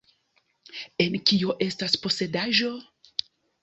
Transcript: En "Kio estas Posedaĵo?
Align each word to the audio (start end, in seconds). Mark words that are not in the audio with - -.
En 1.05 1.19
"Kio 1.31 1.59
estas 1.69 2.01
Posedaĵo? 2.07 2.77